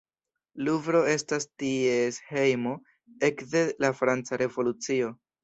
Luvro 0.69 1.01
estas 1.11 1.45
ties 1.63 2.17
hejmo 2.31 2.73
ekde 3.29 3.63
la 3.87 3.93
Franca 4.01 4.43
Revolucio. 4.45 5.15